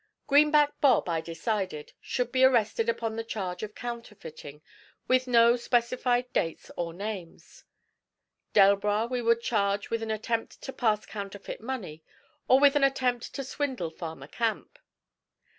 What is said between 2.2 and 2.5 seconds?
be